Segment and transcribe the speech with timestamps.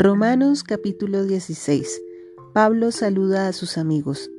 [0.00, 2.00] Romanos capítulo 16.
[2.52, 4.30] Pablo saluda a sus amigos.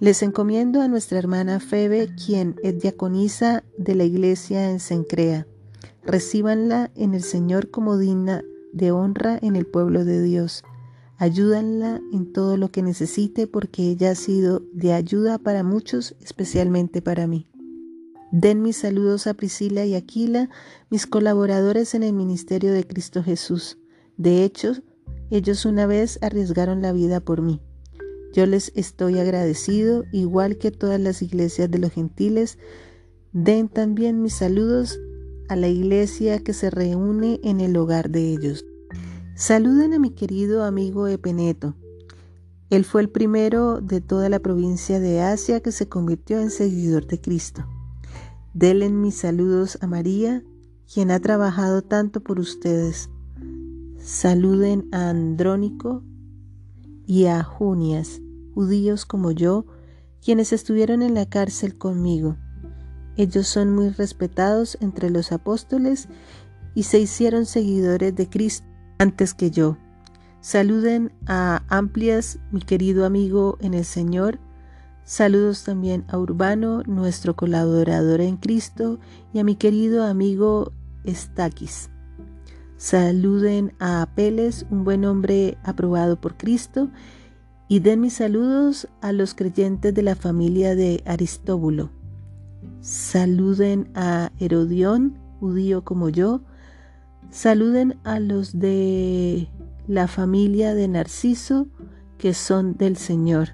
[0.00, 5.46] Les encomiendo a nuestra hermana Febe, quien es diaconisa de la iglesia en Sencrea.
[6.02, 8.42] Recíbanla en el Señor como digna
[8.72, 10.64] de honra en el pueblo de Dios.
[11.18, 17.02] Ayúdanla en todo lo que necesite porque ella ha sido de ayuda para muchos, especialmente
[17.02, 17.46] para mí.
[18.32, 20.48] Den mis saludos a Priscila y Aquila,
[20.88, 23.76] mis colaboradores en el ministerio de Cristo Jesús.
[24.16, 24.72] De hecho,
[25.30, 27.60] ellos una vez arriesgaron la vida por mí.
[28.32, 32.58] Yo les estoy agradecido, igual que todas las iglesias de los gentiles.
[33.32, 34.98] Den también mis saludos
[35.48, 38.64] a la iglesia que se reúne en el hogar de ellos.
[39.34, 41.76] Saluden a mi querido amigo Epeneto.
[42.68, 47.06] Él fue el primero de toda la provincia de Asia que se convirtió en seguidor
[47.06, 47.66] de Cristo.
[48.54, 50.42] Denle mis saludos a María,
[50.92, 53.08] quien ha trabajado tanto por ustedes.
[54.06, 56.04] Saluden a Andrónico
[57.08, 58.20] y a Junias,
[58.54, 59.66] judíos como yo,
[60.24, 62.36] quienes estuvieron en la cárcel conmigo.
[63.16, 66.06] Ellos son muy respetados entre los apóstoles
[66.76, 68.64] y se hicieron seguidores de Cristo
[68.98, 69.76] antes que yo.
[70.40, 74.38] Saluden a Amplias, mi querido amigo en el Señor.
[75.02, 79.00] Saludos también a Urbano, nuestro colaborador en Cristo,
[79.32, 80.70] y a mi querido amigo
[81.02, 81.90] Estaquis.
[82.76, 86.90] Saluden a Apeles, un buen hombre aprobado por Cristo,
[87.68, 91.90] y den mis saludos a los creyentes de la familia de Aristóbulo.
[92.80, 96.42] Saluden a Herodión, judío como yo.
[97.30, 99.48] Saluden a los de
[99.88, 101.68] la familia de Narciso,
[102.18, 103.50] que son del Señor.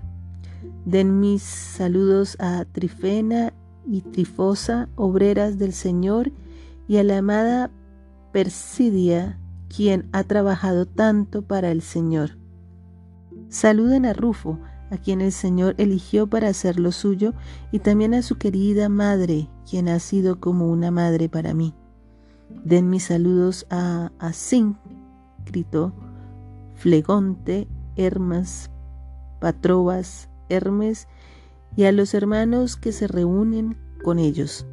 [0.85, 3.55] Den mis saludos a Trifena
[3.87, 6.33] y Trifosa, obreras del Señor,
[6.89, 7.71] y a la amada
[8.33, 9.39] Persidia,
[9.69, 12.39] quien ha trabajado tanto para el Señor.
[13.49, 14.59] Saluden a Rufo,
[14.91, 17.35] a quien el Señor eligió para hacer lo suyo,
[17.71, 21.75] y también a su querida madre, quien ha sido como una madre para mí.
[22.65, 25.93] Den mis saludos a Asíncrito,
[26.75, 28.71] Flegonte, Hermas,
[29.41, 31.09] Patrobas, Hermes
[31.77, 34.67] y a los hermanos que se reúnen con ellos.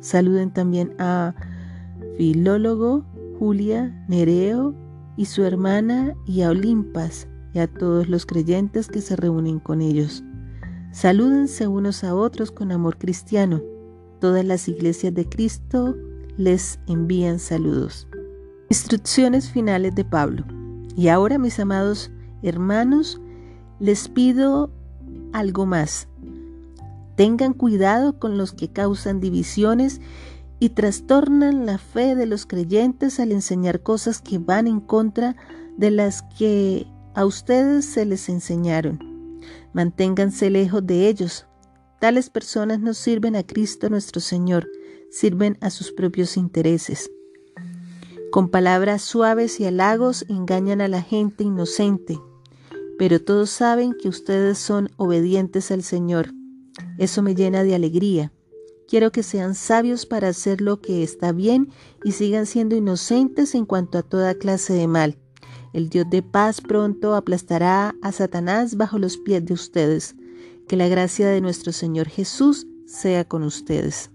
[0.00, 1.34] Saluden también a
[2.20, 3.02] Filólogo,
[3.38, 4.74] Julia, Nereo
[5.16, 9.80] y su hermana y a Olimpas y a todos los creyentes que se reúnen con
[9.80, 10.22] ellos.
[10.92, 13.62] Salúdense unos a otros con amor cristiano.
[14.20, 15.96] Todas las iglesias de Cristo
[16.36, 18.06] les envían saludos.
[18.68, 20.44] Instrucciones finales de Pablo.
[20.94, 22.10] Y ahora, mis amados
[22.42, 23.18] hermanos,
[23.78, 24.70] les pido
[25.32, 26.06] algo más.
[27.16, 30.02] Tengan cuidado con los que causan divisiones
[30.60, 35.34] y trastornan la fe de los creyentes al enseñar cosas que van en contra
[35.78, 39.40] de las que a ustedes se les enseñaron.
[39.72, 41.46] Manténganse lejos de ellos.
[41.98, 44.68] Tales personas no sirven a Cristo nuestro Señor,
[45.10, 47.10] sirven a sus propios intereses.
[48.30, 52.20] Con palabras suaves y halagos engañan a la gente inocente,
[52.98, 56.32] pero todos saben que ustedes son obedientes al Señor.
[56.98, 58.30] Eso me llena de alegría.
[58.90, 61.68] Quiero que sean sabios para hacer lo que está bien
[62.02, 65.16] y sigan siendo inocentes en cuanto a toda clase de mal.
[65.72, 70.16] El Dios de paz pronto aplastará a Satanás bajo los pies de ustedes.
[70.66, 74.10] Que la gracia de nuestro Señor Jesús sea con ustedes.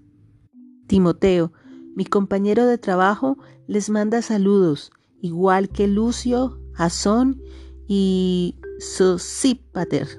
[0.88, 1.54] Timoteo,
[1.96, 3.38] mi compañero de trabajo,
[3.68, 7.42] les manda saludos, igual que Lucio, Jasón
[7.88, 10.10] y Sosípater,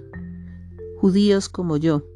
[0.96, 2.06] judíos como yo.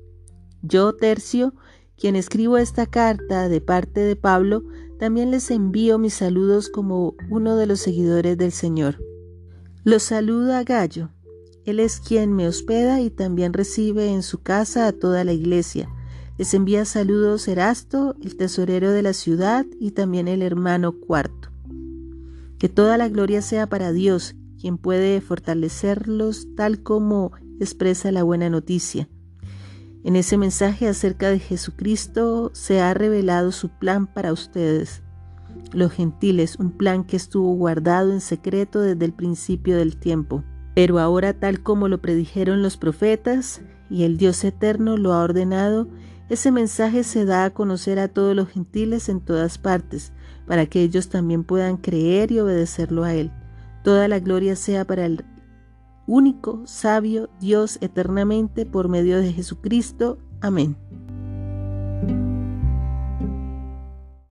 [0.63, 1.55] Yo, Tercio,
[2.01, 4.65] quien escribo esta carta de parte de Pablo,
[4.99, 8.97] también les envío mis saludos como uno de los seguidores del Señor.
[9.85, 11.11] Los saluda Gallo.
[11.67, 15.91] Él es quien me hospeda y también recibe en su casa a toda la iglesia.
[16.39, 21.51] Les envía saludos Erasto, el tesorero de la ciudad, y también el hermano cuarto.
[22.59, 28.49] Que toda la gloria sea para Dios, quien puede fortalecerlos tal como expresa la buena
[28.49, 29.07] noticia.
[30.03, 35.03] En ese mensaje acerca de Jesucristo se ha revelado su plan para ustedes,
[35.73, 40.43] los gentiles, un plan que estuvo guardado en secreto desde el principio del tiempo.
[40.75, 43.61] Pero ahora tal como lo predijeron los profetas
[43.91, 45.89] y el Dios eterno lo ha ordenado,
[46.31, 50.13] ese mensaje se da a conocer a todos los gentiles en todas partes,
[50.47, 53.33] para que ellos también puedan creer y obedecerlo a Él.
[53.83, 55.25] Toda la gloria sea para el
[56.11, 60.19] único, sabio Dios eternamente por medio de Jesucristo.
[60.41, 60.77] Amén.